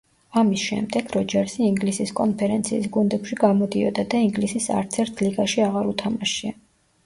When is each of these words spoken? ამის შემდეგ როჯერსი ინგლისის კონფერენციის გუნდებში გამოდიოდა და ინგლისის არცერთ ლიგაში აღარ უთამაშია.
ამის 0.41 0.61
შემდეგ 0.69 1.11
როჯერსი 1.15 1.61
ინგლისის 1.65 2.15
კონფერენციის 2.21 2.89
გუნდებში 2.97 3.39
გამოდიოდა 3.45 4.09
და 4.15 4.25
ინგლისის 4.31 4.69
არცერთ 4.81 5.25
ლიგაში 5.29 5.67
აღარ 5.71 5.95
უთამაშია. 5.97 6.61